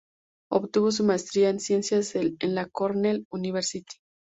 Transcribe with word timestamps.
Obtuvo 0.51 0.91
su 0.91 1.03
maestría 1.03 1.49
en 1.51 1.59
ciencias 1.59 2.15
en 2.15 2.55
la 2.55 2.67
Cornell 2.67 3.27
University. 3.29 3.97